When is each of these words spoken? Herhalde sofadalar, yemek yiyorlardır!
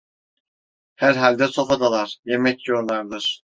Herhalde 0.95 1.47
sofadalar, 1.47 2.17
yemek 2.25 2.67
yiyorlardır! 2.67 3.41